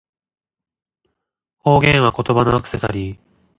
[1.59, 3.19] 方言は、言葉のアクセサリー